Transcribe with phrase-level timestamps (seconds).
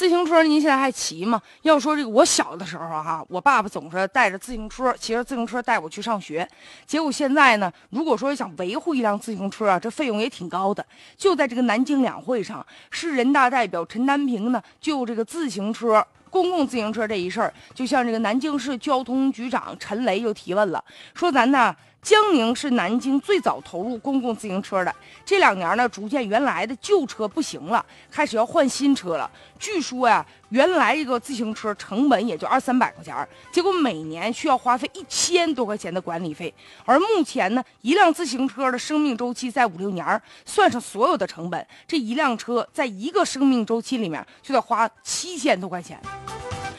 [0.00, 1.42] 自行车您现在还骑吗？
[1.60, 6.48] 要说这个，我小的时候哈，我爸爸总是带着自行车，骑着自行车带我去上学。
[6.86, 10.82] 结果现在呢，如果说想维护一辆自行车啊，这费用也挺高的。
[11.18, 16.02] 就在这个南京两会上，市人大代表陈丹平呢，就这个自行车。
[16.30, 20.82] 公共自行车这一事儿，就像这个南京市交通局长陈雷就提问了，
[21.12, 21.76] 说咱呢。
[22.02, 24.94] 江宁是南京最早投入公共自行车的，
[25.24, 29.30] 这两年呢，逐渐原来的旧车不行了，开始要换新车了。
[29.58, 36.52] 据说呀，原来一个自行车成本也就二三百块钱，结果每年需要花费一千多块钱的管理费。
[36.86, 46.00] 而目前呢，一辆自行车的生命周期在五六年，算上所有的成本，这一辆车在一个生命周期里面就得花七千多块钱，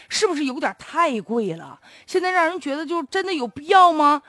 [0.10, 1.80] 是不是有点太贵了？
[2.08, 4.20] 现在让人觉得就真的有必要吗？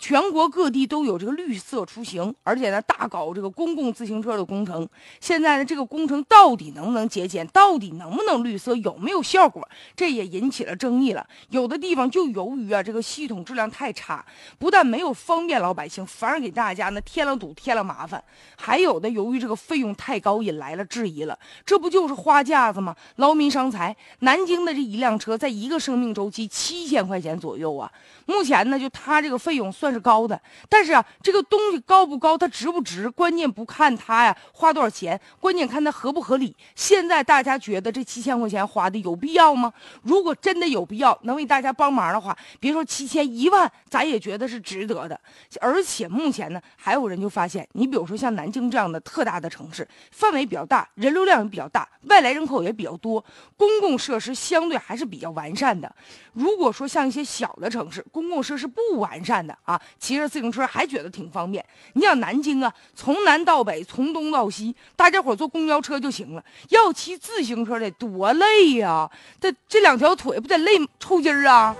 [0.00, 4.88] 全国各地都有这个绿色出行，而且呢，大搞这个公共自行车的工程。
[5.20, 11.26] 现在呢，这个工程到底能不能节俭，到底能不能绿色，有没有效果，这也引起了争议了。
[11.50, 14.24] 有的地方就由于啊，这个系统质量太差，
[14.58, 18.24] 不但没有方便老百姓，反而给大家呢添了堵，添了麻烦。
[18.56, 21.38] 还有的由于这个费用太高，引来了质疑了。
[21.66, 22.96] 这不就是花架子吗？
[23.16, 23.94] 劳民伤财。
[24.20, 27.92] 南京的这一辆车，在一个生命周期七千块钱左右啊。
[28.24, 29.89] 目前呢，就它这个费用算。
[29.92, 33.08] 是高的，但是啊，这个东西高不高，它值不值？
[33.10, 36.54] 关键不看它呀，花多少钱，关键看它合不合理。
[36.74, 39.72] 现在大家觉得这七千块钱花的有必要吗？
[40.02, 45.18] 如果真的有必要，能为大家帮忙的话，别说七千一万，咱也觉得是值得的。
[45.60, 53.24] 而且目前呢，还有人就发现，你比如说像南京这样的特大的城市，范围比较大，人流量也比较大，外来人口也比较多，
[53.56, 55.92] 公共设施相对还是比较完善的。
[56.32, 59.79] 如果说像一些小的城市，公共设施不完善的啊。
[59.98, 61.64] 骑着自行车还觉得挺方便。
[61.94, 66.44] 你想南京啊，从南到北，从东到西，大家伙坐公交车就行了。
[66.68, 69.10] 要骑自行车得多累呀！
[69.40, 71.76] 这这两条腿不得累抽筋儿啊！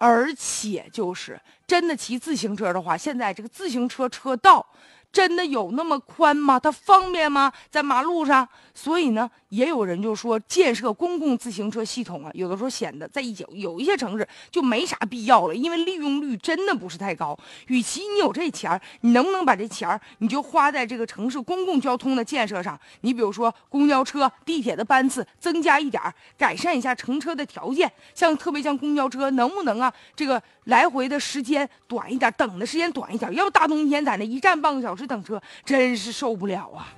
[0.00, 4.66] 而且就是真的骑自行车的话，现在这个自行车车道。
[5.10, 6.60] 真的有那么宽吗？
[6.60, 7.50] 它方便吗？
[7.70, 17.36] 在马路上，所以呢，也有人就说建设公共自行车系统啊，有的时候显得在一有有一些城市就没啥必要了，因为利用率真的不是太高。
[17.68, 22.78] 与其你有这钱儿，你能不能把这钱儿你就花在这个城市公共交通的建设上？
[23.00, 26.02] 你比如说公交车、地铁的班次增加一点，
[26.36, 29.90] 改善一下乘车的条件，像特别像公交车，能不能啊？
[30.14, 35.06] 这个来回的时间间短一点，等的时间短一点，要不大冬天在那一站半个小时。
[35.08, 36.88] 等车真是受不了啊！